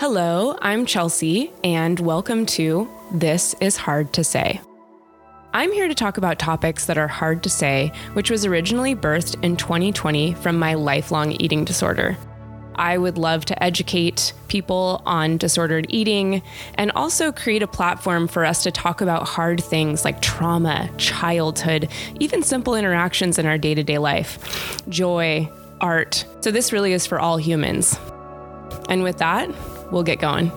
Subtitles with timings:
[0.00, 4.58] Hello, I'm Chelsea, and welcome to This is Hard to Say.
[5.52, 9.44] I'm here to talk about topics that are hard to say, which was originally birthed
[9.44, 12.16] in 2020 from my lifelong eating disorder.
[12.76, 16.40] I would love to educate people on disordered eating
[16.76, 21.90] and also create a platform for us to talk about hard things like trauma, childhood,
[22.18, 25.46] even simple interactions in our day to day life, joy,
[25.82, 26.24] art.
[26.40, 27.98] So, this really is for all humans.
[28.88, 29.50] And with that,
[29.90, 30.50] we'll get going.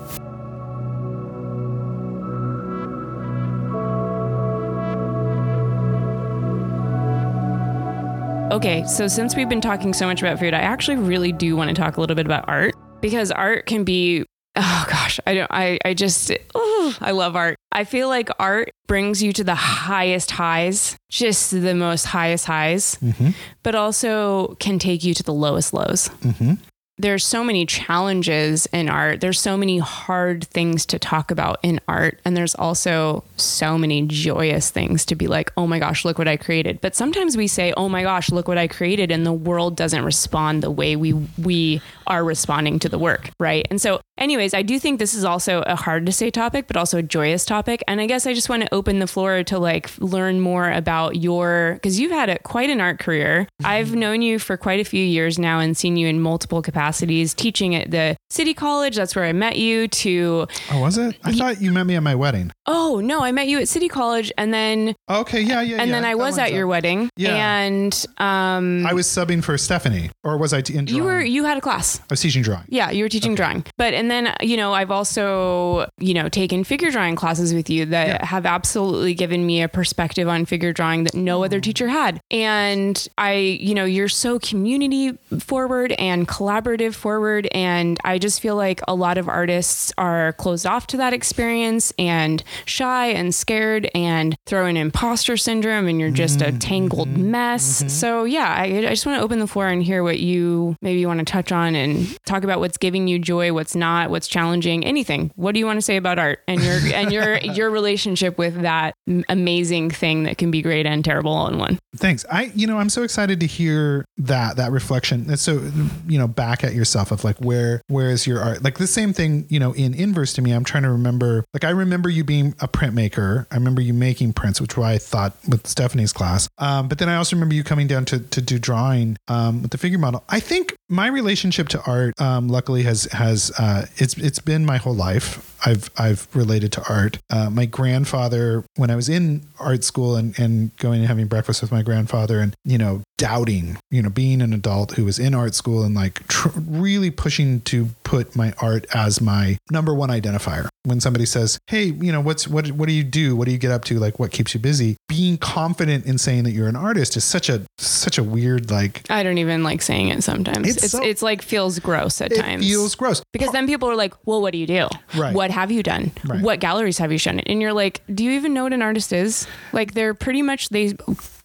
[8.52, 11.70] Okay, so since we've been talking so much about food, I actually really do want
[11.70, 14.26] to talk a little bit about art because art can be
[14.56, 17.56] oh gosh, I don't I I just oh, I love art.
[17.72, 22.96] I feel like art brings you to the highest highs, just the most highest highs,
[23.02, 23.30] Mm-hmm.
[23.64, 26.10] but also can take you to the lowest lows.
[26.22, 26.54] Mm-hmm.
[27.00, 29.20] There's so many challenges in art.
[29.20, 32.20] There's so many hard things to talk about in art.
[32.24, 36.28] And there's also so many joyous things to be like, oh my gosh, look what
[36.28, 36.82] I created.
[36.82, 39.12] But sometimes we say, oh my gosh, look what I created.
[39.12, 43.32] And the world doesn't respond the way we, we are responding to the work.
[43.40, 43.68] Right.
[43.72, 46.78] And so, anyways, I do think this is also a hard to say topic, but
[46.78, 47.84] also a joyous topic.
[47.88, 51.16] And I guess I just want to open the floor to like learn more about
[51.16, 53.48] your, because you've had a, quite an art career.
[53.64, 56.84] I've known you for quite a few years now and seen you in multiple capacities,
[56.98, 58.96] teaching at the city college.
[58.96, 61.18] That's where I met you too, Oh, was it?
[61.24, 62.52] I thought you met me at my wedding.
[62.68, 65.90] oh no, I met you at city college and then, Oh, okay, yeah, yeah, and
[65.90, 65.96] yeah.
[65.96, 67.36] then I was at your wedding Yeah.
[67.60, 70.98] and, um, I was subbing for Stephanie, or was I t- in drawing?
[70.98, 72.00] you were, you had a class.
[72.00, 72.64] I was teaching drawing.
[72.70, 73.66] Yeah, you were teaching drawing.
[73.78, 77.86] But and then, you know, I've also, you know, taken figure drawing classes with you
[77.88, 78.26] that Yeah.
[78.26, 82.20] have absolutely given me a perspective on figure drawing that no other teacher had.
[82.32, 88.56] And I, you know, you're so community forward and collaborative forward and I just feel
[88.56, 93.90] like a lot of artists are closed off to that experience and shy and scared
[93.94, 96.58] and throw in imposter syndrome and you're just a mm-hmm.
[96.60, 97.32] tangled mm-hmm.
[97.32, 97.80] mess.
[97.80, 97.90] Mm-hmm.
[97.90, 101.06] So yeah, I, I just want to open the floor and hear what you maybe
[101.06, 104.86] want to touch on and talk about what's giving you joy, what's not, what's challenging,
[104.86, 105.32] anything.
[105.36, 108.62] What do you want to say about art and your and your your relationship with
[108.62, 108.96] that
[109.30, 111.80] amazing thing that can be great and terrible all in one?
[111.96, 112.26] Thanks.
[112.32, 115.36] I, you know, I'm so excited to hear that that reflection.
[115.38, 115.62] So,
[116.08, 118.64] you know, back at yourself of like where where is your art?
[118.64, 120.52] Like the same thing, you know, in inverse to me.
[120.52, 121.46] I'm trying to remember.
[121.54, 123.46] Like I remember you being a printmaker.
[123.52, 126.48] I remember you making prints, which why I thought with Stephanie's class.
[126.58, 129.72] Um, but then I also remember you coming down to to do drawing um, with
[129.72, 130.24] the figure model.
[130.30, 134.78] I think my relationship to art, um, luckily, has has uh, it's it's been my
[134.78, 135.53] whole life.
[135.66, 137.18] I've I've related to art.
[137.30, 141.62] Uh, my grandfather, when I was in art school and, and going and having breakfast
[141.62, 145.34] with my grandfather, and you know, doubting, you know, being an adult who was in
[145.34, 150.10] art school and like tr- really pushing to put my art as my number one
[150.10, 150.68] identifier.
[150.86, 153.36] When somebody says, "Hey, you know, what's what what do you do?
[153.36, 154.00] What do you get up to?
[154.00, 157.48] Like, what keeps you busy?" Being confident in saying that you're an artist is such
[157.50, 159.04] a such a weird like.
[159.10, 160.68] I don't even like saying it sometimes.
[160.68, 162.66] It's It's so- it's, like feels gross at It times.
[162.68, 164.88] feels gross because then people are like, "Well, what do you do?
[165.16, 165.34] Right.
[165.34, 166.12] What have you done?
[166.26, 166.42] Right.
[166.42, 168.82] What galleries have you shown it?" And you're like, "Do you even know what an
[168.82, 169.48] artist is?
[169.72, 170.94] Like, they're pretty much they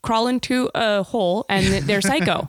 [0.03, 2.49] crawl into a hole and they're psycho.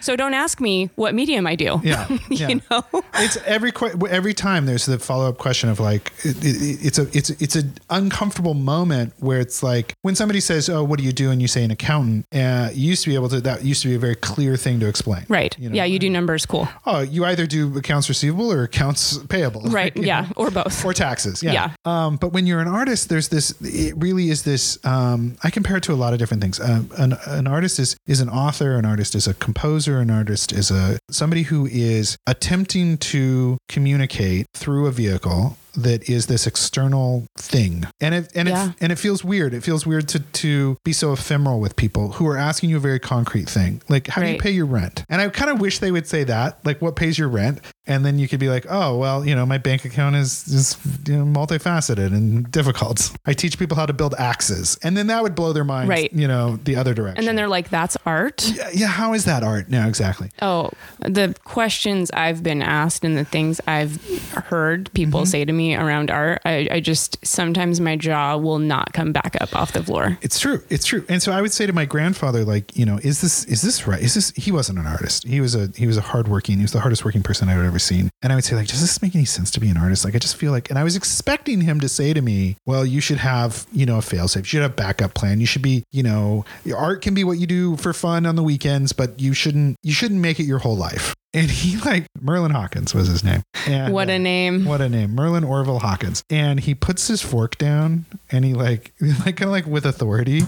[0.00, 1.80] so don't ask me what medium I do.
[1.84, 2.48] Yeah, yeah.
[2.48, 3.72] you know, it's every
[4.10, 7.56] every time there's the follow up question of like it, it, it's a it's it's
[7.56, 11.40] an uncomfortable moment where it's like when somebody says oh what do you do and
[11.40, 13.94] you say an accountant uh, you used to be able to that used to be
[13.94, 15.56] a very clear thing to explain right?
[15.58, 16.46] You know, yeah, you do numbers.
[16.46, 16.68] Cool.
[16.86, 19.96] oh you either do accounts receivable or accounts payable Right.
[19.96, 20.28] yeah, know?
[20.36, 20.84] or both.
[20.84, 21.52] or taxes yeah.
[21.52, 21.70] Yeah.
[21.84, 25.76] um but when you're an artist there's this it really is this um i compare
[25.76, 28.76] it to a lot of different things um, an, an artist is is an author
[28.76, 34.46] an artist is a composer an artist is a somebody who is attempting to communicate
[34.54, 37.86] through a vehicle that is this external thing.
[38.00, 38.70] And it and Yeah.
[38.70, 39.54] it and it feels weird.
[39.54, 42.80] It feels weird to to be so ephemeral with people who are asking you a
[42.80, 43.80] very concrete thing.
[43.88, 45.04] Like how do you pay your rent?
[45.08, 46.58] And i kind of wish they would say that.
[46.64, 49.44] Like what pays your rent and then you could be like oh well you know
[49.44, 50.76] my bank account is is
[51.06, 55.22] you know, multifaceted and difficult i teach people how to build axes and then that
[55.22, 56.12] would blow their minds Right.
[56.12, 59.24] you know the other direction And then they're like, "That's art." yeah, yeah how is
[59.24, 60.70] that art no exactly Oh,
[61.00, 63.96] the questions I've been asked and the things I've
[64.34, 65.26] heard people Mm-hmm.
[65.26, 69.36] say to me around art, I, I just sometimes my jaw will not come back
[69.40, 70.18] up off the floor.
[70.20, 70.62] It's true.
[70.68, 71.04] It's true.
[71.08, 73.86] And so I would say to my grandfather, like, you know, is this is this
[73.86, 74.00] right?
[74.02, 75.26] Is this he wasn't an artist.
[75.26, 77.66] He was a he was a hardworking, he was the hardest working person I would
[77.66, 78.10] ever ever seen.
[78.22, 80.04] And I would say, like, does this make any sense to be an artist?
[80.04, 82.84] Like, I just feel like, and I was expecting him to say to me, well,
[82.84, 84.38] you should have, you know, a failsafe.
[84.38, 85.40] You should have a backup plan.
[85.40, 88.36] You should be, you know, your art can be what you do for fun on
[88.36, 91.14] the weekends, but you shouldn't, you shouldn't make it your whole life.
[91.34, 93.42] And he like Merlin Hawkins was his name.
[93.66, 94.64] And, what a uh, name.
[94.64, 95.14] what a name.
[95.14, 96.22] Merlin Orville Hawkins.
[96.30, 100.40] And he puts his fork down and he like like kind of like with authority.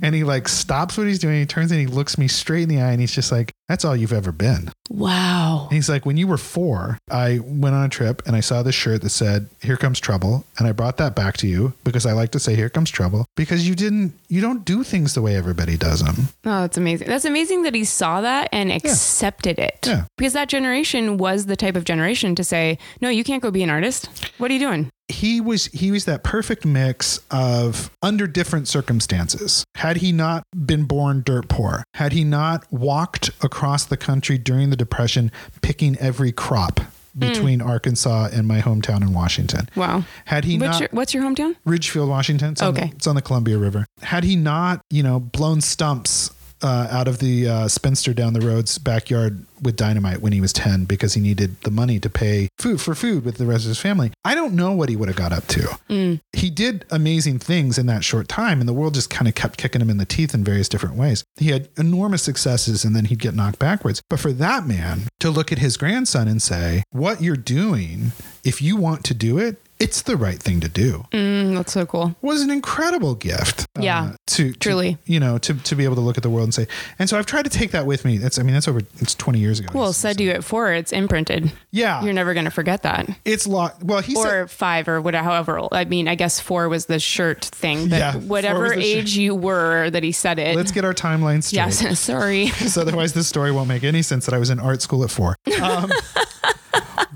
[0.00, 1.40] And he like stops what he's doing.
[1.40, 3.84] He turns and he looks me straight in the eye and he's just like, That's
[3.84, 4.70] all you've ever been.
[4.90, 5.64] Wow.
[5.64, 8.62] And he's like, When you were four, I went on a trip and I saw
[8.62, 10.44] this shirt that said, Here comes trouble.
[10.58, 13.24] And I brought that back to you because I like to say here comes trouble.
[13.36, 16.28] Because you didn't you don't do things the way everybody does them.
[16.44, 17.08] Oh, that's amazing.
[17.08, 19.78] That's amazing that he saw that and accepted it.
[19.86, 20.04] Yeah.
[20.18, 23.62] Because that generation was the type of generation to say, no, you can't go be
[23.62, 24.08] an artist.
[24.38, 24.90] What are you doing?
[25.08, 30.84] He was he was that perfect mix of under different circumstances had he not been
[30.84, 35.30] born dirt poor had he not walked across the country during the depression
[35.62, 36.80] picking every crop
[37.16, 39.68] between Arkansas and my hometown in Washington.
[39.76, 40.02] Wow.
[40.24, 41.54] Had he What's not your, what's your hometown?
[41.64, 42.50] Ridgefield, Washington.
[42.50, 42.88] It's on, Okay.
[42.88, 43.86] the, it's on the Columbia River.
[44.02, 48.40] Had he not, you know, blown stumps uh, out of the uh, spinster down the
[48.40, 52.48] road's backyard with dynamite when he was 10 because he needed the money to pay
[52.58, 54.12] food for food with the rest of his family.
[54.24, 56.20] I don't know what he would have got up to.
[56.32, 59.58] He did amazing things in that short time, and the world just kind of kept
[59.58, 61.24] kicking him in the teeth in various different ways.
[61.36, 64.02] He had enormous successes, and then he'd get knocked backwards.
[64.10, 68.12] But for that man to look at his grandson and say, What you're doing,
[68.44, 71.84] if you want to do it, it's the right thing to do Mm, that's so
[71.84, 72.14] cool.
[72.22, 73.62] was an incredible gift.
[73.76, 74.98] uh, Yeah, to, to truly.
[75.06, 76.66] you know, to to be able to look at the world and say.
[76.98, 78.18] And so I've tried to take that with me.
[78.18, 79.68] That's I mean that's over it's 20 years ago.
[79.74, 81.52] Well, said to you at four, it's imprinted.
[81.70, 83.08] yeah, You're never going to forget that.
[83.24, 83.82] it's locked.
[83.82, 85.72] Well, he said Or five or whatever, however old.
[85.72, 88.82] I mean, I guess four was the shirt thing, but Yeah, whatever the shirt.
[88.84, 90.56] age you were that he said it.
[90.56, 91.80] let's get our timeline straight.
[91.82, 92.46] yes, sorry.
[92.74, 95.10] So otherwise this story won't make any sense that I was in art school at
[95.10, 95.36] 4.
[95.62, 95.90] Um,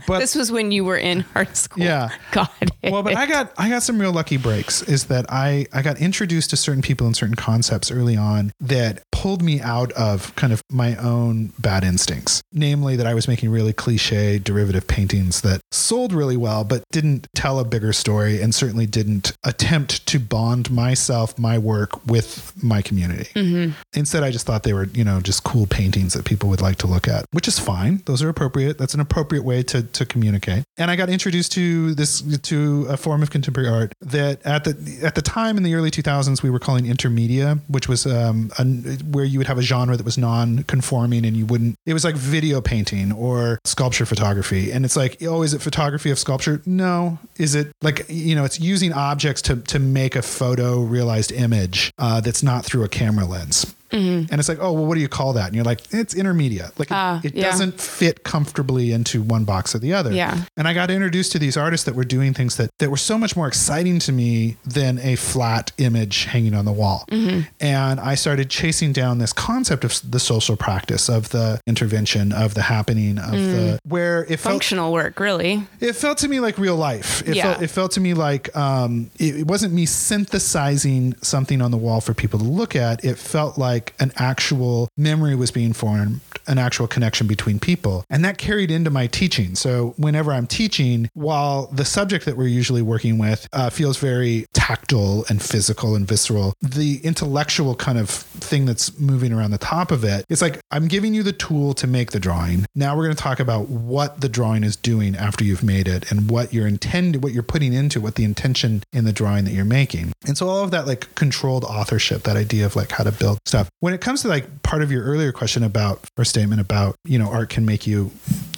[0.09, 1.85] but this was when you were in art school.
[1.85, 2.11] Yeah.
[2.33, 2.71] Got it.
[2.93, 4.83] well, but I got I got some real lucky breaks.
[4.83, 9.03] Is that I I got introduced to certain people and certain concepts early on that
[9.13, 12.43] pulled me out of kind of my own bad instincts.
[12.53, 17.27] Namely, that I was making really cliche derivative paintings that sold really well, but didn't
[17.35, 22.83] tell a bigger story, and certainly didn't attempt to bond myself, my work with my
[22.83, 23.31] community.
[23.35, 23.73] Mm-hmm.
[23.95, 26.77] Instead, I just thought they were you know just cool paintings that people would like
[26.79, 28.03] to look at, which is fine.
[28.07, 28.79] Those are appropriate.
[28.79, 30.65] That's an appropriate way to to communicate.
[30.77, 35.01] And I got introduced to this to a form of contemporary art that at the
[35.03, 38.65] at the time in the early 2000s we were calling intermedia, which was um, a,
[39.11, 41.77] where you would have a genre that was non-conforming and you wouldn't.
[41.87, 46.11] It was like video painting or sculpture photography, and it's like, oh, is it photography
[46.11, 46.63] of sculpture?
[46.65, 47.19] No.
[47.37, 51.91] Is it like you know, it's using objects to to make a photo realized image
[51.99, 53.75] uh, that's not through a camera lens.
[53.91, 55.47] And it's like, oh, well, what do you call that?
[55.47, 56.79] And you're like, it's intermediate.
[56.79, 57.51] Like, it- Ah, it, yeah.
[57.51, 60.13] doesn't fit comfortably into one box or the other.
[60.13, 60.45] Yeah.
[60.57, 63.17] And I got introduced to these artists that were doing things that, that were so
[63.17, 67.05] much more exciting to me than a flat image hanging on the wall.
[67.11, 67.41] Mm-hmm.
[67.61, 72.55] And I started chasing down this concept of the social practice, of the intervention, of
[72.55, 73.53] the happening, of Mm.
[73.53, 75.67] the where it felt Functional work, really.
[75.81, 77.23] it felt to me like real life.
[77.27, 77.45] It Yeah.
[77.53, 81.77] felt it felt to me like um, it, it wasn't me synthesizing something on the
[81.77, 83.05] wall for people to look at.
[83.05, 88.25] It felt like an actual memory was being formed, an actual connection between people, and
[88.25, 89.55] that carried into my teaching.
[89.55, 94.47] So whenever I'm teaching, while the subject that we're usually working with uh, feels very
[94.53, 99.91] tactile and physical and visceral, the intellectual kind of thing that's moving around the top
[99.91, 102.67] of it, it's like I'm giving you the tool to make the drawing.
[102.75, 106.11] Now we're going to talk about what the drawing is doing after you've made it
[106.11, 109.53] and what you're intended, what you're putting into, what the intention in the drawing that
[109.53, 110.13] you're making.
[110.27, 113.39] And so all of that like controlled authorship, that idea of like how to build
[113.47, 113.68] stuff.
[113.81, 117.19] When it comes to like part of your earlier question about or statement about, you
[117.19, 118.11] know, art can make you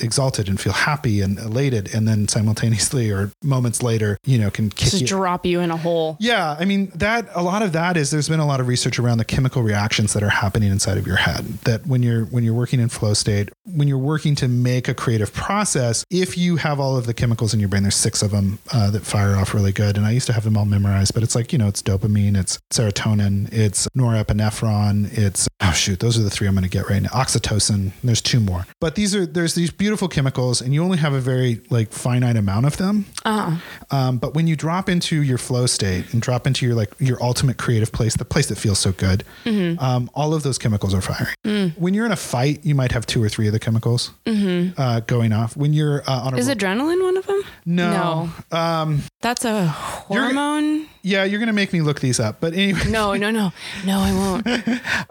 [0.02, 4.71] exalted and feel happy and elated and then simultaneously or moments later, you know, can
[4.71, 6.16] kick Just you drop you in a hole.
[6.21, 8.99] yeah, I mean that a lot of that is there's been a lot of research
[8.99, 11.45] around the chemical reactions that are happening inside of your head.
[11.64, 14.95] That when you're when you're working in flow state, when you're working to make a
[14.95, 18.30] creative process, if you have all of the chemicals in your brain, there's six of
[18.30, 21.14] them uh, that fire off really good, and I used to have them all memorized.
[21.14, 26.19] But it's like you know, it's dopamine, it's serotonin, it's norepinephrine, it's oh shoot, those
[26.19, 27.09] are the three I'm going to get right now.
[27.11, 27.92] Oxytocin.
[28.02, 31.20] There's two more, but these are there's these beautiful chemicals, and you only have a
[31.20, 33.06] very like finite amount of them.
[33.25, 33.56] Uh-huh.
[33.97, 37.23] Um, but when you drop into your flow state and drop into your like your
[37.23, 39.78] ultimate creative place, the place that feels so good, Mm-hmm.
[39.82, 41.35] um, all of those chemicals are firing.
[41.44, 41.76] Mm.
[41.78, 45.00] When you're in a fight, you might have two or three of the chemicals uh,
[45.00, 45.56] going off.
[45.56, 46.38] When you're uh, on a Mm-hmm.
[46.38, 47.42] Is ro- adrenaline one of them?
[47.70, 48.28] No.
[48.50, 50.88] Um, That's a hormone.
[51.02, 52.80] yeah, you're gonna make me look these up, but anyway.
[52.88, 53.52] No, no, no,
[53.86, 54.46] no, I won't.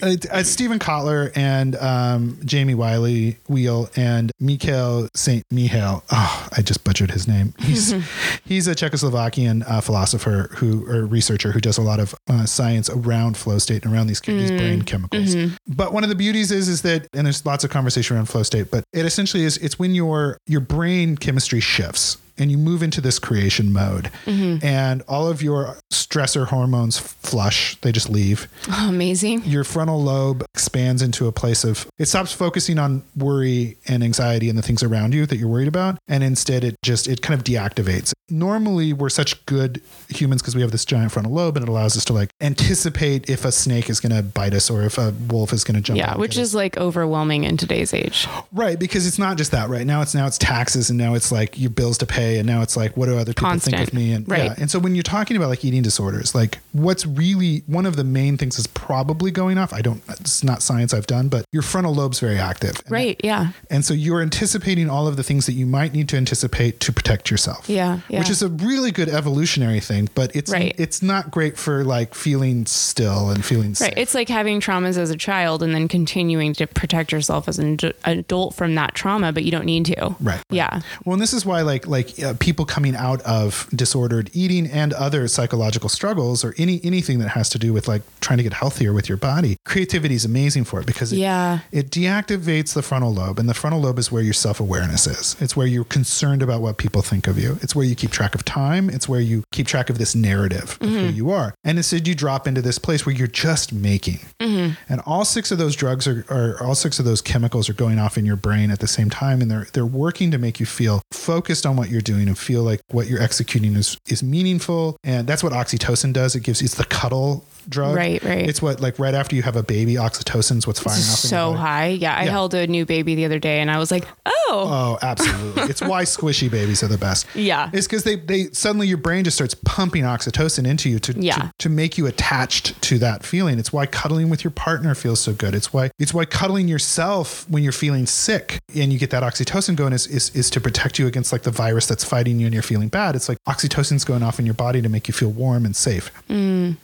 [0.00, 6.04] uh, uh, Steven Kotler and um, Jamie Wiley Wheal and Mikhail Saint Mihail.
[6.12, 7.52] Oh, I just butchered his name.
[7.58, 7.90] He's
[8.44, 12.88] he's a Czechoslovakian uh, philosopher who or researcher who does a lot of uh, science
[12.88, 15.34] around flow state and around these, these brain chemicals.
[15.66, 18.44] But one of the beauties is is that and there's lots of conversation around flow
[18.44, 22.58] state, but it essentially is it's when your your brain chemistry shifts shifts and you
[22.58, 24.64] move into this creation mode mm-hmm.
[24.64, 29.44] and all of your stressor hormones flush they just leave Oh, amazing.
[29.44, 34.48] your frontal lobe expands into a place of it stops focusing on worry and anxiety
[34.48, 37.38] and the things around you that you're worried about and instead it just it kind
[37.38, 41.64] of deactivates normally we're such good humans because we have this giant frontal lobe and
[41.64, 44.82] it allows us to like anticipate if a snake is going to bite us or
[44.82, 46.38] if a wolf is going to jump Yeah, which us.
[46.48, 48.26] is like overwhelming in today's age.
[48.52, 51.32] right because it's not just that right now it's now it's taxes and now it's
[51.32, 53.92] like your bills to pay and now it's like what do other people think of
[53.94, 54.44] me and Right.
[54.44, 57.96] yeah and so when you're talking about like eating disorders like what's really one of
[57.96, 61.44] the main things is probably going off i don't it's not science i've done but
[61.52, 63.20] your frontal lobe's very active And Right.
[63.24, 63.52] Yeah.
[63.70, 66.92] and so you're anticipating all of the things that you might need to anticipate to
[66.92, 67.68] protect yourself.
[67.68, 68.18] Yeah, yeah.
[68.18, 70.74] Which is a really good evolutionary thing, but it's Right.
[70.78, 73.76] it's not great for like feeling still and feeling Right.
[73.76, 73.94] safe.
[73.96, 77.78] It's like having traumas as a child and then continuing to protect yourself as an
[78.04, 80.16] adult from that trauma, but you don't need to.
[80.20, 80.40] Right.
[80.50, 80.80] Yeah.
[81.04, 84.92] Well, and this is why, like, like uh, people coming out of disordered eating and
[84.92, 88.52] other psychological struggles, or any anything that has to do with like trying to get
[88.54, 91.60] healthier with your body, creativity is amazing for it because it, Yeah.
[91.72, 95.36] it deactivates the frontal lobe, and the frontal lobe is where your self awareness is.
[95.40, 97.58] It's where you're concerned about what people think of you.
[97.62, 98.88] It's where you keep track of time.
[98.90, 101.54] It's where you keep track of this narrative of who you are.
[101.64, 104.20] And instead, you drop into this place where you're just making.
[104.40, 107.98] And all six of those drugs are, are all six of those chemicals are going
[107.98, 110.66] off in your brain at the same time, and they're they're working to make you
[110.66, 114.96] feel focused on what you're doing and feel like what you're executing is is meaningful.
[115.04, 116.34] And that's what oxytocin does.
[116.34, 117.94] It gives it's the cuddle drug.
[117.96, 118.48] Right, right.
[118.48, 121.18] It's what like right after you have a baby, oxytocin's what's firing off.
[121.18, 121.88] So high.
[121.88, 122.14] Yeah.
[122.14, 122.30] I Yeah.
[122.30, 125.64] held a new baby the other day and I was like, oh, Oh, absolutely.
[125.64, 127.26] it's why squishy babies are the best.
[127.34, 127.68] Yeah.
[127.72, 131.34] It's because they, they suddenly your brain just starts pumping oxytocin into you to, Yeah.
[131.36, 133.58] to to make you attached to that feeling.
[133.58, 135.54] It's why cuddling with your partner feels so good.
[135.54, 139.76] It's why it's why cuddling yourself when you're feeling sick and you get that oxytocin
[139.76, 142.54] going is is, is to protect you against like the virus that's fighting you and
[142.54, 143.14] you're feeling bad.
[143.16, 146.10] It's like oxytocin's going off in your body to make you feel warm and safe.
[146.30, 146.76] Mm.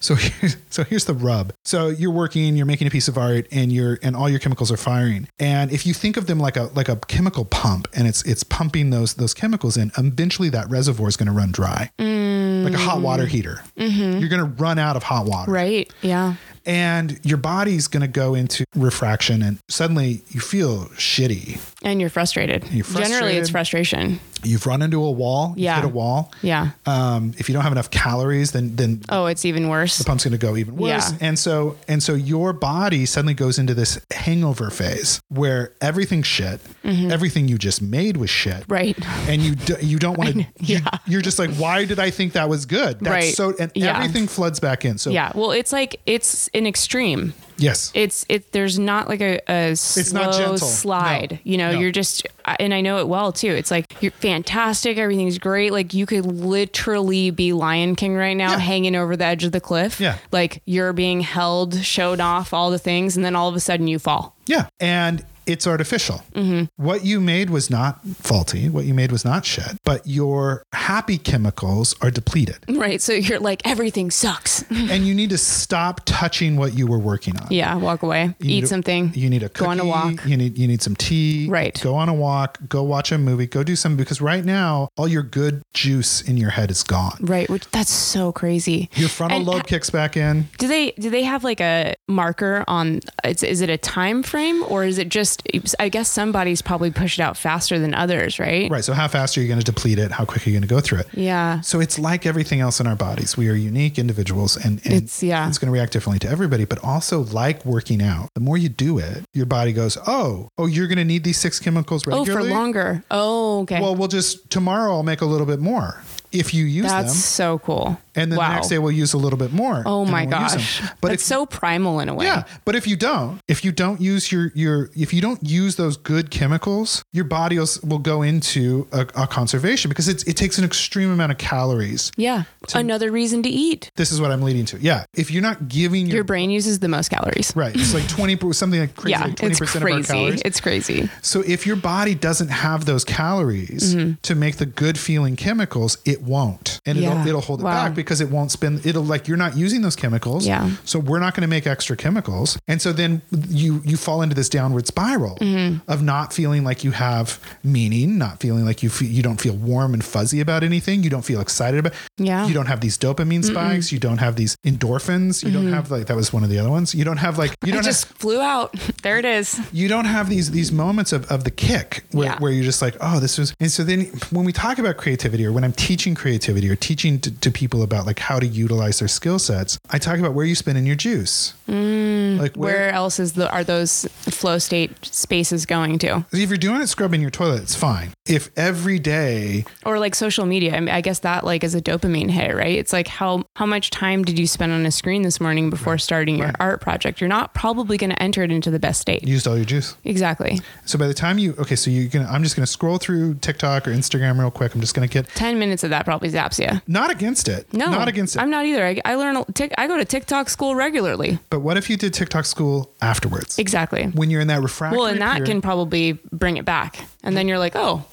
[0.00, 1.52] So here's, so here's the rub.
[1.64, 4.70] So you're working, you're making a piece of art, and you're and all your chemicals
[4.70, 5.28] are firing.
[5.38, 8.42] And if you think of them like a like a chemical pump, and it's it's
[8.42, 12.64] pumping those those chemicals in, eventually that reservoir is going to run dry, mm.
[12.64, 13.62] like a hot water heater.
[13.76, 14.18] Mm-hmm.
[14.18, 15.92] You're going to run out of hot water, right.
[16.02, 16.34] Yeah.
[16.64, 21.60] and your body's going to go into refraction, and suddenly you feel shitty.
[21.82, 22.64] And you're frustrated.
[22.70, 23.12] You're frustrated.
[23.12, 24.20] Generally, it's frustration.
[24.46, 25.54] You've run into a wall.
[25.56, 25.76] You Yeah.
[25.76, 26.32] hit a wall.
[26.42, 26.70] Yeah.
[26.86, 29.98] Um, if you don't have enough calories, then then Oh, it's even worse.
[29.98, 31.10] the pump's going to go even worse.
[31.12, 31.18] Yeah.
[31.20, 36.60] And so and so your body suddenly goes into this hangover phase where everything's shit.
[36.84, 38.62] Everything you just made was shit.
[38.68, 38.72] Mm-hmm.
[38.72, 38.96] Right.
[39.28, 40.80] And you do, you don't want to you, Yeah.
[41.06, 43.00] you're just like why did I think that was good?
[43.00, 43.34] That's Right.
[43.34, 43.96] so and Yeah.
[43.98, 44.98] everything floods back in.
[44.98, 45.32] So Yeah.
[45.34, 47.34] Well, it's like it's an extreme.
[47.56, 47.90] Yes.
[47.94, 48.52] It's it.
[48.52, 50.58] There's not like a, a slow not gentle.
[50.58, 51.32] slide.
[51.32, 51.38] No.
[51.44, 51.78] You know, No.
[51.80, 52.26] you're just,
[52.58, 53.50] and I know it well too.
[53.50, 54.98] It's like you're fantastic.
[54.98, 55.72] Everything's great.
[55.72, 58.58] Like you could literally be Lion King right now, Yeah.
[58.58, 60.00] hanging over the edge of the cliff.
[60.00, 60.18] Yeah.
[60.32, 63.86] Like you're being held, showed off, all the things, and then all of a sudden
[63.86, 64.36] you fall.
[64.46, 64.66] Yeah.
[64.80, 66.22] And it's artificial.
[66.34, 66.64] Mm-hmm.
[66.82, 68.68] What you made was not faulty.
[68.68, 69.76] What you made was not shit.
[69.84, 72.58] But your happy chemicals are depleted.
[72.68, 73.00] Right.
[73.00, 74.62] So you're like everything sucks.
[74.70, 77.46] and you need to stop touching what you were working on.
[77.50, 77.74] yeah.
[77.76, 78.34] Walk away.
[78.40, 79.12] You Eat a- something.
[79.14, 79.64] You need a cookie.
[79.64, 80.24] Go on a walk.
[80.26, 81.46] You need you need some tea.
[81.48, 81.78] Right.
[81.82, 82.58] Go on a walk.
[82.68, 83.46] Go watch a movie.
[83.46, 87.18] Go do something because right now all your good juice in your head is gone.
[87.20, 87.48] Right.
[87.48, 88.90] Which that's so crazy.
[88.94, 90.48] Your frontal And- lobe kicks back in.
[90.58, 93.00] Do they do they have like a marker on?
[93.24, 95.35] It's, is it a time frame or is it just?
[95.78, 98.70] I guess some bodies probably push it out faster than others, right?
[98.70, 98.84] Right.
[98.84, 100.10] So how fast are you going to deplete it?
[100.12, 101.06] How quick are you going to go through it?
[101.14, 101.60] Yeah.
[101.60, 103.36] So it's like everything else in our bodies.
[103.36, 105.48] We are unique individuals and, and It's- yeah.
[105.48, 108.28] it's going to react differently to everybody, but also like working out.
[108.34, 111.38] The more you do it, your body goes, "Oh, oh, you're going to need these
[111.38, 112.48] six chemicals regularly.
[112.48, 113.04] Oh, for longer.
[113.10, 113.80] Oh, okay.
[113.80, 116.00] Well, we'll just tomorrow I'll make a little bit more
[116.32, 117.02] if you use That's them.
[117.06, 117.98] That's so cool.
[118.16, 118.48] And then Wow.
[118.48, 119.82] the next day we'll use a little bit more.
[119.86, 120.82] Oh my we'll gosh.
[121.00, 122.26] But it's so primal in a way.
[122.26, 125.76] yeah, but if you don't, if you don't use your your if you don't use
[125.76, 130.36] those good chemicals, your body will, will go into a, a conservation because it's, it
[130.36, 132.10] takes an extreme amount of calories.
[132.16, 132.44] Yeah.
[132.74, 133.90] Another reason to eat.
[133.96, 134.78] This is what I'm leading to.
[134.80, 137.52] Yeah, if you're not giving your, Your brain uses the most calories.
[137.54, 140.12] right, it's like twenty something like crazy, Yeah, like twenty it's percent of our crazy.
[140.12, 140.42] calories.
[140.44, 141.08] It's crazy.
[141.22, 144.14] So if your body doesn't have those calories Mm-hmm.
[144.22, 146.80] to make the good feeling chemicals, it won't.
[146.86, 147.12] And Yeah.
[147.20, 147.84] it'll it'll hold it Wow.
[147.88, 150.46] back because it won't spend it'll like you're not using those chemicals.
[150.46, 150.70] Yeah.
[150.84, 152.58] So we're not going to make extra chemicals.
[152.68, 155.90] And so then you you fall into this downward spiral Mm-hmm.
[155.90, 159.54] of not feeling like you have meaning, not feeling like you feel, you don't feel
[159.54, 161.92] warm and fuzzy about anything, you don't feel excited about.
[162.16, 162.46] Yeah.
[162.46, 166.06] You don't have these dopamine spikes, you don't have these endorphins, you don't have like
[166.06, 166.94] that was one of the other ones.
[166.94, 167.78] You don't have like you Mm-hmm.
[167.80, 168.74] I just have flew out.
[169.02, 169.60] There it is.
[169.72, 172.38] you don't have these these moments of, of the kick where, Yeah.
[172.40, 175.46] where you're just like oh this was and so then when we talk about creativity
[175.46, 178.98] or when i'm teaching creativity or teaching to, to people about like how to utilize
[178.98, 182.56] their skill sets i talk about where you spend in your juice like Mm.
[182.56, 186.26] Where else is the are those flow state spaces going to?
[186.32, 190.46] if you're doing it scrubbing your toilet it's fine if every day Or like social
[190.46, 190.76] media.
[190.76, 192.76] I, mean, I guess that like is a dopamine hit, right?
[192.78, 195.98] It's like how how much time did you spend on a screen this morning before
[195.98, 197.20] starting your art project?
[197.20, 199.22] You're not probably going to enter it into the best state.
[199.22, 200.60] you used all your juice Exactly.
[200.84, 203.86] so by the time you okay so you're gonna i'm just gonna scroll through tiktok
[203.88, 206.80] or instagram real quick i'm just gonna get 10 minutes of that probably zaps you.
[206.86, 208.84] not against it No, not against it I'm not either.
[208.86, 209.36] I, I learn.
[209.78, 211.38] I go to TikTok school regularly.
[211.50, 214.04] but what if you did tiktok school afterwards Exactly.
[214.06, 215.46] when you're in that refractory Well, and that period?
[215.46, 218.04] can probably bring it back, and then you're like, oh,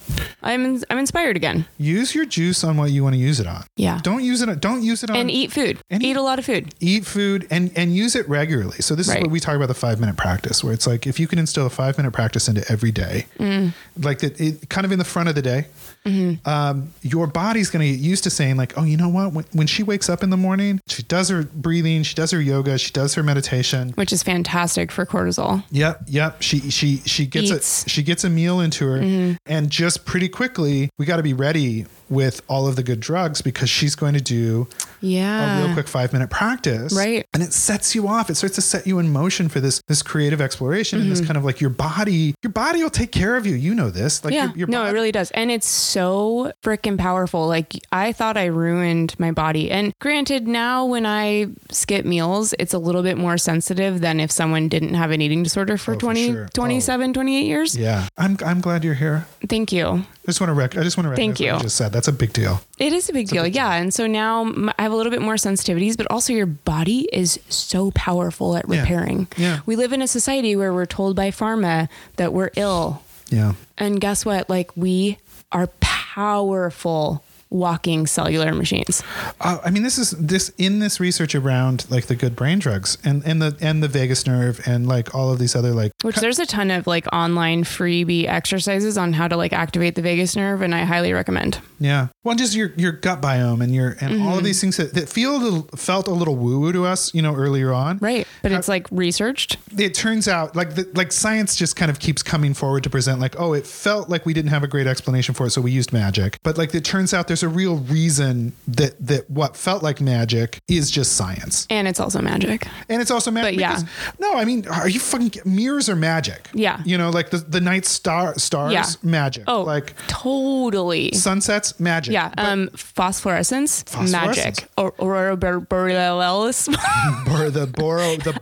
[0.42, 1.66] I'm I'm inspired again.
[1.78, 3.64] use your juice on what you want to use it on.
[3.78, 4.00] Yeah.
[4.04, 4.50] Don't use it.
[4.50, 5.16] on- Don't use it on.
[5.16, 5.80] And eat food.
[5.90, 6.74] And eat, eat- a lot of food.
[6.80, 8.78] eat food and and use it regularly.
[8.82, 11.20] So this is what we talk about the five minute practice, where it's like if
[11.20, 13.74] you can instill a five minute practice into every day, Mm.
[13.98, 15.68] like that, it kind of in the front of the day.
[16.06, 16.48] Mm-hmm.
[16.48, 19.34] Um, your body's going to get used to saying like, oh, you know what?
[19.34, 22.42] When, when she wakes up in the morning, she does her breathing, she does her
[22.42, 23.92] yoga, she does her meditation.
[23.96, 25.64] which is fantastic for cortisol.
[25.72, 26.42] Yep, yep.
[26.42, 27.80] She she she gets Eats.
[27.80, 27.88] Mm-hmm.
[27.88, 31.34] a she gets a meal into her, and just pretty quickly, we got to be
[31.34, 34.68] ready with all of the good drugs because she's going to do
[35.02, 35.60] Yeah.
[35.60, 37.26] a real quick five minute practice, Right.
[37.34, 38.30] And it sets you off.
[38.30, 41.18] It starts to set you in motion for this this creative exploration and Mm-hmm.
[41.20, 42.36] this kind of like your body.
[42.44, 43.56] Your body will take care of you.
[43.56, 44.46] You know this, like yeah.
[44.50, 45.32] your, your no, body, it really does.
[45.32, 47.48] And it's so freaking powerful.
[47.48, 49.70] Like, I thought I ruined my body.
[49.72, 54.32] And granted, now when I skip meals, it's a little bit more sensitive than if
[54.32, 56.48] someone didn't have an eating disorder for Oh, for sure.
[56.54, 57.76] 27, 28 years.
[57.78, 59.26] Yeah, I'm I'm glad you're here.
[59.50, 59.86] Thank you.
[59.88, 61.54] I just want to rec- I just want to Thank recognize what you.
[61.58, 61.92] you just said.
[61.92, 62.62] That's a big deal.
[62.80, 63.46] It is a big deal.
[63.48, 63.74] yeah.
[63.76, 64.46] And so now
[64.78, 68.66] I have a little bit more sensitivities, but also your body is so powerful at
[68.70, 68.82] Yeah.
[68.82, 69.28] repairing.
[69.38, 69.60] Yeah.
[69.66, 71.88] We live in a society where we're told by pharma
[72.18, 73.02] that we're ill.
[73.30, 73.54] Yeah.
[73.78, 74.50] And guess what?
[74.50, 75.18] Like we
[75.52, 79.04] are powerful walking cellular machines.
[79.40, 82.98] Uh, I mean, this is this in this research around like the good brain drugs
[83.06, 86.18] and and the and the vagus nerve and like all of these other like Which
[86.18, 90.36] there's a ton of like online freebie exercises on how to like activate the vagus
[90.36, 91.60] nerve, and I highly recommend.
[91.80, 92.08] Yeah.
[92.24, 94.38] Well, just your your gut biome and your and all Mm-hmm.
[94.40, 97.36] of these things that, that feel felt a little woo woo to us, you know,
[97.36, 98.00] earlier on.
[98.00, 98.28] Right.
[98.42, 99.58] But it's like researched.
[99.78, 103.20] It turns out like the, like science just kind of keeps coming forward to present
[103.20, 105.72] like, oh, it felt like we didn't have a great explanation for it, so we
[105.72, 106.40] used magic.
[106.42, 110.60] But like it turns out there's a real reason that that what felt like magic
[110.68, 112.68] is just science, And it's also magic.
[112.90, 113.56] and it's also magic.
[113.56, 113.82] But yeah.
[114.20, 116.50] no, I mean, are you fucking mirrors are magic?
[116.54, 116.82] Yeah.
[116.86, 118.86] You know, like the the night star stars Yeah.
[119.04, 119.44] magic.
[119.48, 121.12] Oh, like totally.
[121.14, 122.14] sunsets magic.
[122.14, 122.30] Yeah.
[122.36, 124.38] But- Um, phosphorescence, Phosphorescence.
[124.38, 124.70] magic.
[124.78, 126.68] Or Aurora Borealis.
[126.68, 128.34] or the boro the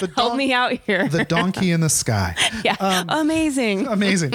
[0.00, 1.08] the Help me out here.
[1.08, 2.76] the donkey in the sky yeah.
[2.80, 3.86] um, Amazing.
[3.86, 4.32] amazing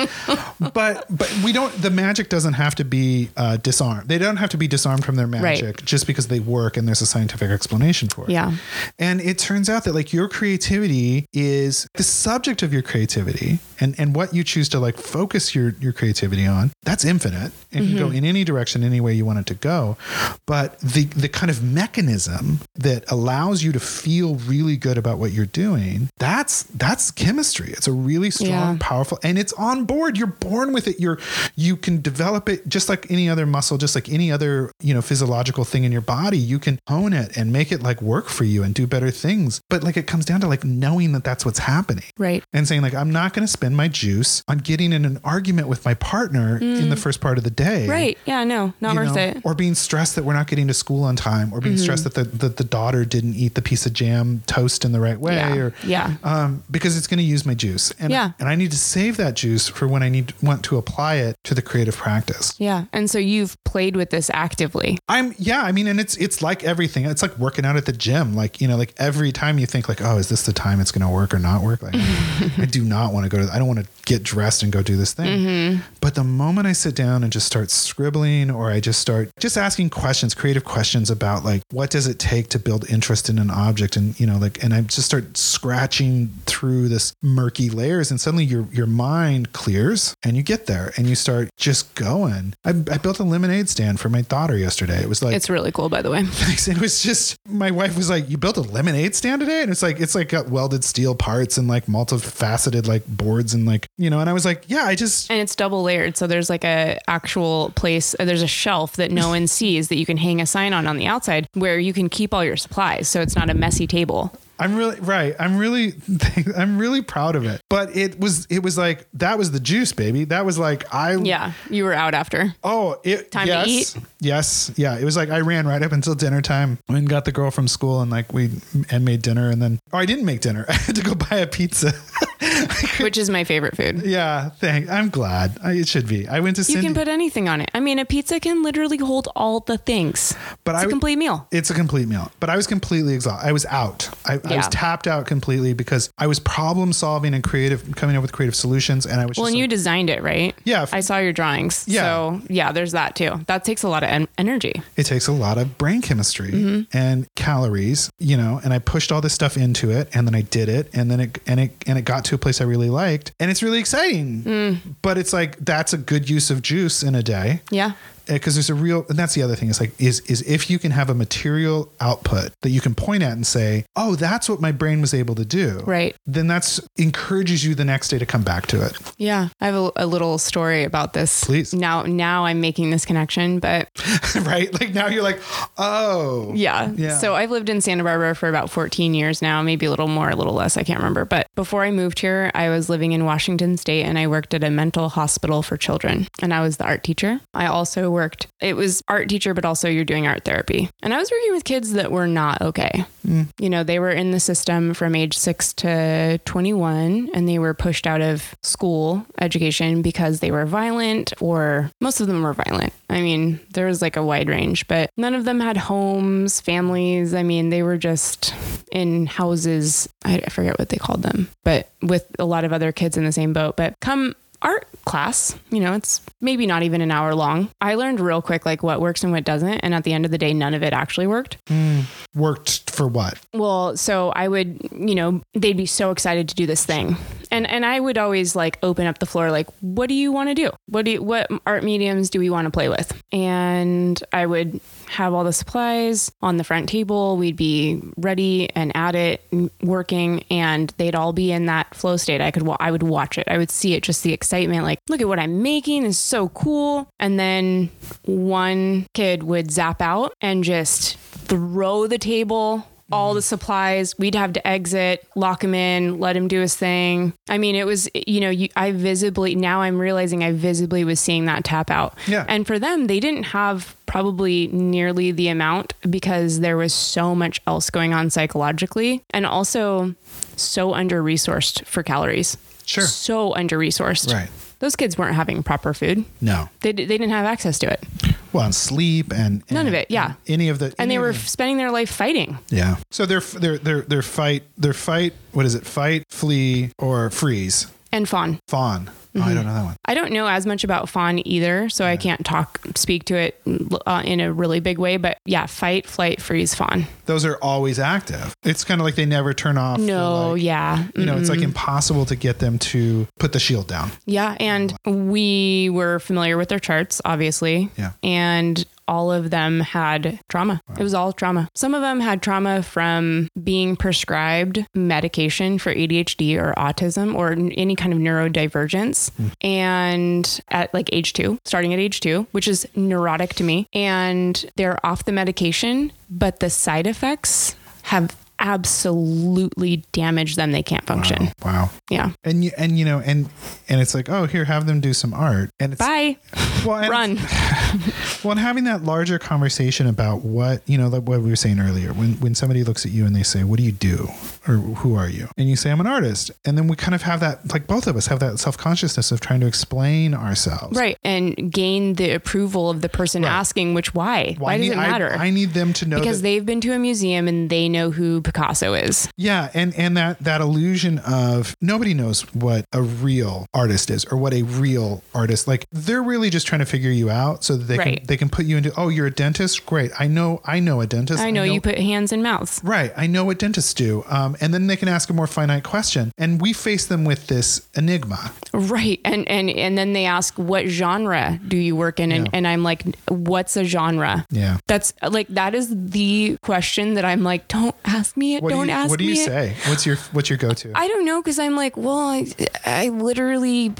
[0.74, 4.49] but but we don't the magic doesn't have to be uh, disarmed they don't have
[4.49, 8.08] to be disarmed from their magic just because they work and there's a scientific explanation
[8.10, 8.29] for it.
[8.32, 8.51] Yeah.
[8.99, 13.95] and it turns out that like your creativity is the subject of your creativity and
[13.99, 17.51] and what you choose to like focus your your creativity on that's infinite.
[17.71, 18.15] And can go Mm-hmm.
[18.17, 19.97] in any direction any way you want it to go.
[20.45, 25.32] But the the kind of mechanism that allows you to feel really good about what
[25.32, 27.69] you're doing that's that's chemistry.
[27.71, 28.77] It's a really strong Yeah.
[28.79, 30.17] powerful and it's on board.
[30.17, 30.99] You're born with it.
[30.99, 31.19] You're
[31.56, 35.02] you can develop it just like any other muscle just like any other you know
[35.02, 38.44] physiological thing in your body you can hone it and make it like work for
[38.44, 41.46] you and do better things but like it comes down to like knowing that that's
[41.46, 42.44] what's happening Right.
[42.54, 45.68] and saying like i'm not going to spend my juice on getting in an argument
[45.68, 48.18] with my partner in the first part of the day Right.
[48.26, 48.44] Yeah.
[48.44, 49.42] No, not you worth know, it.
[49.44, 51.84] Or being stressed that we're not getting to school on time, or being Mm-hmm.
[51.84, 55.00] stressed that the, that the daughter didn't eat the piece of jam toast in the
[55.00, 55.56] right way, Yeah.
[55.56, 56.14] or Yeah.
[56.24, 58.32] um, because it's going to use my juice, and Yeah.
[58.40, 61.36] and I need to save that juice for when I need want to apply it
[61.46, 62.54] to the creative practice.
[62.58, 62.86] Yeah.
[62.94, 64.97] And so you've played with this actively.
[65.08, 67.06] I'm yeah, I mean, and it's it's like everything.
[67.06, 68.36] It's like working out at the gym.
[68.36, 70.91] Like, you know, like every time you think like, oh, is this the time it's
[70.91, 71.84] gonna work or not work?
[71.84, 71.93] Like
[72.58, 74.82] I do not want to go to I don't want to get dressed and go
[74.82, 75.28] do this thing.
[75.28, 75.82] Mm-hmm.
[76.02, 79.58] But the moment I sit down and just start scribbling or I just start just
[79.58, 83.52] asking questions, creative questions about like what does it take to build interest in an
[83.52, 88.19] object and you know, like and I just start scratching through this murky layers and
[88.19, 92.56] suddenly your your mind clears and you get there and you start just going.
[92.65, 95.02] I, I built a lemonade stand for my daughter yesterday.
[95.02, 96.24] It was like It's really cool, by the way.
[96.26, 96.68] Thanks.
[96.68, 99.84] It was just my wife was like, "You built a lemonade stand today," and it's
[99.84, 104.10] like it's like got welded steel parts and like multifaceted like boards and like you
[104.10, 104.20] know.
[104.20, 106.18] And I was like, "Yeah, I just And it's double layered.
[106.18, 109.98] So there's like a actual place, uh, there's a shelf that no one sees that
[109.98, 112.58] you can hang a sign on on the outside where you can keep all your
[112.58, 113.08] supplies.
[113.08, 114.34] So it's not a messy table.
[114.60, 115.36] I'm really right.
[115.39, 115.94] I'm really
[116.58, 117.62] I'm really proud of it.
[117.70, 120.26] But it was it was like that was the juice, baby.
[120.26, 121.54] That was like I Yeah.
[121.70, 122.54] You were out after.
[122.63, 123.96] Oh, it Time to eat?
[124.20, 124.98] Yes, yeah.
[124.98, 127.68] It was like I ran right up until dinner time and got the girl from
[127.68, 128.52] school and like we
[128.89, 130.66] and made dinner and then oh I didn't make dinner.
[130.70, 131.92] I had to go buy a pizza.
[133.00, 134.04] which is my favorite food.
[134.06, 134.89] yeah, thank.
[134.89, 135.58] I'm glad.
[135.63, 136.28] I, it should be.
[136.28, 137.70] I went to You can put anything on it.
[137.74, 140.36] I mean, a pizza can literally hold all the things.
[140.63, 141.48] but It's I a complete meal.
[141.52, 143.48] It's a complete meal, but I was completely exhausted.
[143.48, 144.10] I was out.
[144.26, 148.22] I, I was tapped out completely because I was problem solving and creative, coming up
[148.22, 150.56] with creative solutions, and I was Well, and you designed it, right?
[150.63, 150.86] Yeah.
[150.92, 151.86] I saw your drawings.
[151.88, 152.02] Yeah.
[152.04, 153.42] So, yeah, there's that too.
[153.48, 154.82] That takes a lot of en- energy.
[154.96, 156.98] it takes a lot of brain chemistry Mm-hmm.
[156.98, 160.42] and calories, you know, and I pushed all this stuff into it and then I
[160.42, 162.89] did it and then it and it and it got to a place I really
[162.89, 164.43] liked and it's really exciting.
[164.43, 164.77] Mm.
[165.01, 167.62] But it's like that's a good use of juice in a day.
[167.71, 167.93] Yeah.
[168.30, 170.70] Uh, because there's a real and that's the other thing is like is is if
[170.70, 174.48] you can have a material output that you can point at and say oh that's
[174.50, 176.16] what my brain was able to do Right.
[176.26, 179.50] then that's encourages you the next day to come back to it Yeah.
[179.60, 181.44] I have a, a little story about this.
[181.44, 181.74] Please.
[181.74, 183.90] Now, now I'm making this connection, but
[184.42, 185.40] right like now you're like
[185.78, 186.92] oh Yeah.
[186.96, 187.18] Yeah.
[187.18, 190.30] So I've lived in Santa Barbara for about 14 years now, maybe a little more,
[190.30, 190.78] a little less.
[190.78, 191.26] I can't remember.
[191.26, 194.64] But before I moved here, I was living in Washington State and I worked at
[194.64, 196.28] a mental hospital for children.
[196.42, 197.40] And I was the art teacher.
[197.54, 200.89] I also worked, it was art teacher, but also you're doing art therapy.
[201.02, 203.06] And I was working with kids that were not okay.
[203.28, 203.47] Mm.
[203.60, 207.73] You know, they were in the system from age six to 21 and they were
[207.73, 212.93] pushed out of school education because they were violent or most of them were violent.
[213.10, 217.34] I mean, there was like a wide range, but none of them had homes, families.
[217.34, 218.54] I mean, they were just
[218.91, 220.10] in houses.
[220.26, 223.26] I, I forget what they called them, but with a lot of other kids in
[223.26, 223.76] the same boat.
[223.78, 227.69] But come art class, you know, it's maybe not even an hour long.
[227.82, 229.80] I learned real quick like what works and what doesn't.
[229.80, 231.58] And at the end of the day, none of it actually worked.
[231.67, 232.02] Hmm.
[232.34, 236.65] worked for what Well, so I would, you know, they'd be so excited to do
[236.65, 237.17] this thing.
[237.52, 240.49] And and I would always like open up the floor like, what do you want
[240.49, 240.71] to do?
[240.88, 243.21] What do you, what art mediums do we want to play with?
[243.32, 244.80] And I would
[245.13, 247.38] have all the supplies on the front table.
[247.38, 249.43] We'd be ready and at it
[249.82, 252.41] working and they'd all be in that flow state.
[252.41, 253.47] I could I would watch it.
[253.47, 256.49] I would see it just the excitement like, look at what I'm making is so
[256.49, 257.08] cool.
[257.19, 257.89] And then
[258.23, 263.44] one kid would zap out and just throw the table all the mm.
[263.44, 264.18] supplies.
[264.18, 267.34] We'd have to exit, lock him in, let him do his thing.
[267.50, 271.20] I mean, it was, you know, you, I visibly, now I'm realizing I visibly was
[271.20, 272.18] seeing that tap out.
[272.28, 272.46] Yeah.
[272.48, 277.62] And for them, they didn't have probably nearly the amount because there was so much
[277.68, 280.16] else going on psychologically and also
[280.56, 282.58] so under resourced for calories.
[282.86, 283.06] Sure.
[283.06, 284.34] So under resourced.
[284.34, 284.50] Right.
[284.84, 286.26] Those kids weren't having proper food.
[286.41, 288.04] no They, they didn't have access to it.
[288.52, 290.34] well and sleep and, None of it, yeah.
[290.46, 292.60] any of the And they were spending their life fighting.
[292.69, 297.30] yeah so they're they're they're they're fight they're fight what is it fight flee or
[297.30, 298.60] freeze And fawn.
[298.67, 301.89] fawn oh, I don't know that one I don't know as much about fawn either,
[301.89, 303.62] so I can't talk speak to it
[304.06, 305.17] uh, in a really big way.
[305.17, 307.08] But yeah, fight, flight, freeze, fawn.
[307.26, 311.06] those are always active it's kind of like they never turn off No, like- yeah,
[311.15, 311.60] you know, it's Mm-hmm.
[311.60, 314.12] like impossible to get them to put the shield down.
[314.26, 314.56] yeah.
[314.60, 317.89] And we were familiar with their charts, obviously.
[317.98, 318.12] Yeah.
[318.24, 320.82] And all of them had trauma.
[320.98, 321.70] It was all trauma.
[321.76, 327.96] Some of them had trauma from being prescribed medication for ADHD or autism or any
[327.96, 329.32] kind of neurodivergence.
[329.32, 329.48] Hmm.
[329.62, 333.88] And at like age two, starting at age two, which is neurotic to me.
[333.94, 340.71] And they're off the medication, but the side effects have absolutely damage them.
[340.71, 341.45] They can't function.
[341.63, 341.71] Wow.
[341.73, 341.89] wow.
[342.10, 342.32] Yeah.
[342.43, 343.49] And you and you know and
[343.89, 346.38] and it's like oh here have them do some art and it's bye
[346.86, 347.36] well and run
[348.43, 351.80] well and having that larger conversation about what you know like what we were saying
[351.80, 354.28] earlier when when somebody looks at you and they say what do you do
[354.67, 357.21] or who are you and you say I'm an artist and then we kind of
[357.23, 360.97] have that like both of us have that self consciousness of trying to explain ourselves
[360.97, 363.52] right and gain the approval of the person Right.
[363.52, 366.39] asking which why why, does need- it matter I, I need them to know because
[366.41, 369.28] that, they've been to a museum and they know who Picasso is.
[369.38, 374.38] Yeah, and and that that illusion of nobody knows what a real artist is or
[374.38, 375.86] what a real artist like.
[375.92, 378.18] They're really just trying to figure you out so that they Right.
[378.20, 378.92] can they can put you into.
[378.98, 379.86] Oh, you're a dentist.
[379.86, 380.12] Great.
[380.20, 380.62] I know.
[380.66, 381.42] I know a dentist.
[381.42, 382.80] I know, you put hands in mouths.
[382.84, 383.12] Right.
[383.18, 384.24] I know what dentists do.
[384.28, 387.48] Um, and then they can ask a more finite question, and we face them with
[387.48, 388.52] this enigma.
[388.74, 389.20] Right.
[389.26, 392.52] And and and then they ask what genre do you work in and, Yeah.
[392.54, 394.46] and I'm like what's a genre?
[394.52, 394.78] Yeah.
[394.88, 398.63] That's like that is the question that I'm like don't ask me it.
[398.63, 399.75] What don't do you, ask What do you me say?
[399.88, 400.91] What's your What's your go to?
[400.95, 402.45] I don't know because I'm like, well, I,
[402.86, 403.93] I literally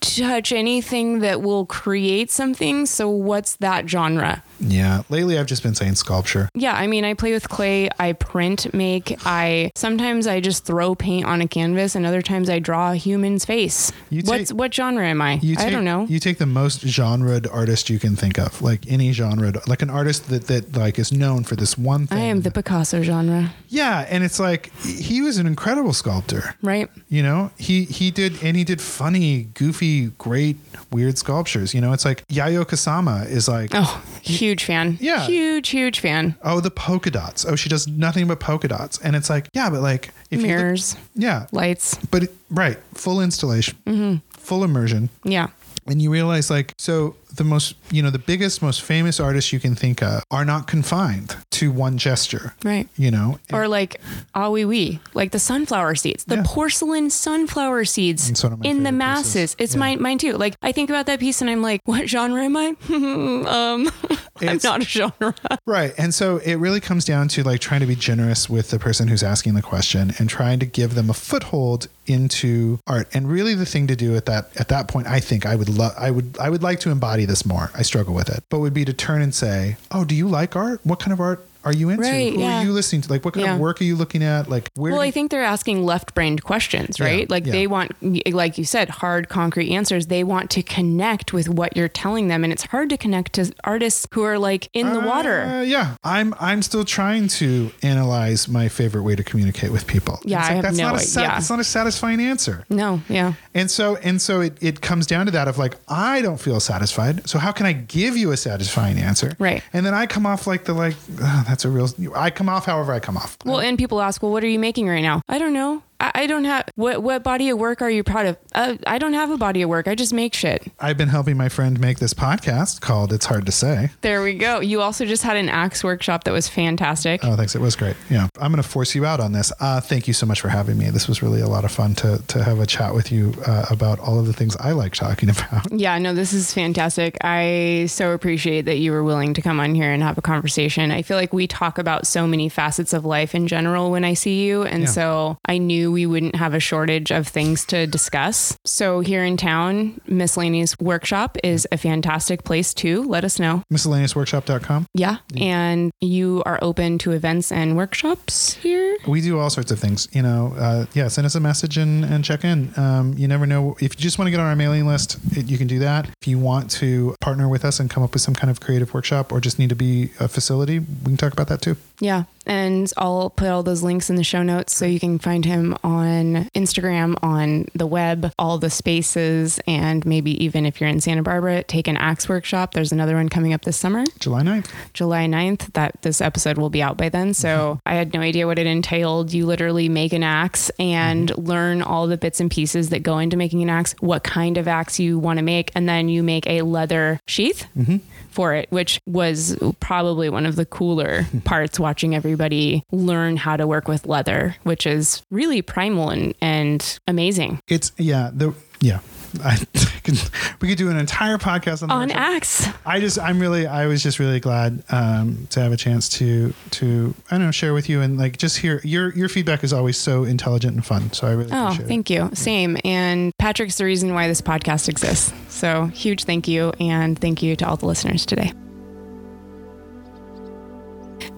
[0.00, 2.86] touch anything that will create something.
[2.86, 4.42] So what's that genre?
[4.60, 5.02] Yeah.
[5.08, 6.48] Lately, I've just been saying sculpture.
[6.54, 10.94] Yeah, I mean, I play with clay, I print, make, I sometimes I just throw
[10.94, 13.92] paint on a canvas, and other times I draw a human's face.
[14.10, 15.38] You What's what genre am I?
[15.38, 16.06] Take, I don't know.
[16.06, 19.90] You take the most genred artist you can think of, like any genre, like an
[19.90, 22.18] artist that that like is known for this one thing.
[22.18, 26.54] I am the Picasso genre, yeah, and it's like he was an incredible sculptor.
[26.62, 26.88] right?
[27.08, 30.56] You know, he he did and he did funny, goofy, great,
[30.90, 31.72] weird sculptures.
[31.74, 33.70] You know, it's like Yayoi Kusama is like.
[33.72, 34.98] Oh, huge fan.
[35.00, 35.26] Yeah.
[35.26, 36.34] huge, huge fan.
[36.42, 37.44] Oh, the polka dots.
[37.44, 40.94] Oh, she does nothing but polka dots, and it's like, yeah, but like if Mirrors,
[40.94, 41.96] look, yeah, lights.
[42.10, 44.16] but it, right, full installation, Mm-hmm.
[44.32, 45.48] full immersion, Yeah,
[45.86, 49.60] and you realize like so the most you know the biggest most famous artists you
[49.60, 52.88] can think of are not confined to one gesture right.
[52.96, 54.00] you know Or like
[54.34, 56.42] ah wee wee, like the sunflower seeds, the Yeah.
[56.44, 59.32] porcelain sunflower seeds It's one of my in the masses.
[59.54, 59.56] pieces.
[59.58, 59.78] It's Yeah.
[59.80, 60.34] mine, mine too.
[60.36, 62.74] Like I think about that piece and I'm like, what genre am I?
[62.90, 63.90] um,
[64.48, 65.34] I'm It's- not a genre.
[65.66, 65.92] right.
[65.98, 69.08] And so it really comes down to like trying to be generous with the person
[69.08, 73.08] who's asking the question and trying to give them a foothold into art.
[73.14, 75.68] And really the thing to do at that at that point i think i would
[75.68, 77.70] love i would i would like to embody this more.
[77.74, 78.42] I struggle with it.
[78.50, 80.80] But would be to turn and say oh do you like art?
[80.84, 82.60] What kind of art are you into Right, who yeah.
[82.60, 83.54] are you listening to like what kind Yeah.
[83.54, 87.00] of work are you looking at like where Well, I think they're asking left-brained questions,
[87.00, 87.20] right?
[87.20, 87.92] Yeah, like they want,
[88.32, 90.06] like you said, hard, concrete answers.
[90.06, 93.52] They want to connect with what you're telling them, and it's hard to connect to
[93.64, 95.42] artists who are like in the water.
[95.42, 100.18] Uh, yeah, I'm I'm still trying to analyze my favorite way to communicate with people.
[100.24, 101.36] Yeah, It's I have that's no not a idea.
[101.38, 102.64] It's not a satisfying answer.
[102.70, 106.22] No, yeah, And so and so it, it comes down to that of like I
[106.22, 107.28] don't feel satisfied.
[107.28, 109.34] So how can I give you a satisfying answer?
[109.38, 109.62] Right.
[109.72, 111.88] And then I come off like the like "Ah, that's a real.
[112.14, 113.36] I come off however I come off.
[113.44, 115.20] Well, and people ask, well, what are you making right now?
[115.28, 115.82] I don't know.
[116.00, 118.38] I, I don't have what what body of work are you proud of?
[118.54, 119.86] Uh, I don't have a body of work.
[119.86, 120.66] I just make shit.
[120.80, 124.34] I've been helping my friend make this podcast called "It's Hard to Say." There we
[124.34, 124.60] go.
[124.60, 127.20] You also just had an axe workshop that was fantastic.
[127.24, 127.54] Oh, thanks.
[127.54, 127.96] It was great.
[128.08, 128.28] Yeah.
[128.40, 129.52] I'm going to force you out on this.
[129.60, 130.90] Uh, thank you so much for having me.
[130.90, 133.66] This was really a lot of fun to, to have a chat with you uh,
[133.70, 135.70] about all of the things I like talking about.
[135.72, 137.16] Yeah, no, this is fantastic.
[137.22, 140.90] I so appreciate that you were willing to come on here and have a conversation.
[140.90, 144.14] I feel like we talk about so many facets of life in general when I
[144.14, 144.62] see you.
[144.62, 144.88] And Yeah.
[144.88, 148.58] so I knew we wouldn't have a shortage of things to discuss.
[148.64, 153.02] So here in town, Miscellaneous Workshop is a fantastic place too.
[153.04, 153.62] Let us know.
[153.72, 154.86] Miscellaneousworkshop.com.
[154.94, 155.18] Yeah.
[155.36, 158.96] And you are open to events and workshops here?
[159.06, 160.08] We do all sorts of things.
[160.12, 162.72] You know, uh, yeah, send us a message and, and check in.
[162.76, 163.76] Um, you never know.
[163.80, 166.08] If you just want to get on our mailing list, it, you can do that.
[166.20, 168.92] If you want to partner with us and come up with some kind of creative
[168.94, 171.76] workshop or just need to be a facility, we can talk about that too.
[172.00, 172.24] Yeah.
[172.46, 175.76] And I'll put all those links in the show notes so you can find him
[175.84, 181.22] on Instagram, on the web, all the spaces, and maybe even if you're in Santa
[181.22, 182.72] Barbara, take an axe workshop.
[182.72, 184.70] There's another one coming up this summer, July 9th.
[184.94, 185.72] July 9th.
[185.74, 187.34] That this episode will be out by then.
[187.34, 187.88] So mm-hmm.
[187.88, 189.32] I had no idea what it entailed.
[189.32, 191.42] You literally make an axe and mm-hmm.
[191.42, 194.66] learn all the bits and pieces that go into making an axe, what kind of
[194.66, 197.98] axe you want to make, and then you make a leather sheath mm-hmm.
[198.30, 203.66] For it, which was probably one of the cooler parts watching everybody learn how to
[203.66, 207.60] work with leather, which is really primal and, and amazing.
[207.68, 209.00] It's, yeah, the, yeah.
[209.44, 209.56] I
[210.02, 210.14] can,
[210.60, 212.10] we could do an entire podcast on the On.
[212.10, 212.66] Axe.
[212.84, 216.52] I just, I'm really, I was just really glad um, to have a chance to,
[216.72, 219.72] to, I don't know, share with you and like just hear your, your feedback is
[219.72, 221.12] always so intelligent and fun.
[221.12, 221.88] So I really Oh, appreciate it.
[221.88, 222.30] thank you.
[222.34, 222.76] Same.
[222.84, 225.32] And Patrick's the reason why this podcast exists.
[225.48, 226.72] So huge thank you.
[226.80, 228.52] And thank you to all the listeners today.